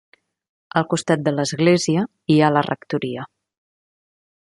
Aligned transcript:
Al 0.81 0.87
costat 0.93 1.27
de 1.27 1.35
l'església 1.35 2.07
hi 2.37 2.41
ha 2.49 2.53
la 2.57 2.67
rectoria. 2.71 3.31